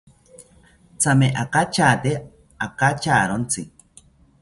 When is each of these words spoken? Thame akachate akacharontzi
Thame 1.01 1.27
akachate 1.43 2.11
akacharontzi 2.65 3.61